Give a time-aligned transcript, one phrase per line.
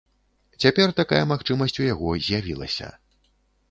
[0.63, 2.87] Цяпер такая магчымасць у яго з'явілася.